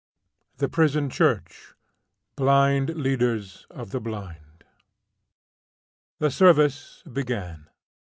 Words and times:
THE 0.57 0.67
PRISON 0.67 1.11
CHURCH 1.11 1.75
BLIND 2.35 2.89
LEADERS 2.95 3.67
OF 3.69 3.91
THE 3.91 3.99
BLIND. 4.01 4.63
The 6.17 6.31
service 6.31 7.03
began. 7.03 7.67